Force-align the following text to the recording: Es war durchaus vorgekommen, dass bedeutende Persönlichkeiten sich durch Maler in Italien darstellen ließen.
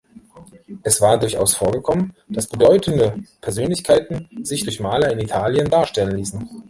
Es 0.81 0.99
war 0.99 1.19
durchaus 1.19 1.55
vorgekommen, 1.55 2.15
dass 2.27 2.47
bedeutende 2.47 3.21
Persönlichkeiten 3.39 4.27
sich 4.43 4.63
durch 4.63 4.79
Maler 4.79 5.11
in 5.11 5.19
Italien 5.19 5.69
darstellen 5.69 6.15
ließen. 6.17 6.49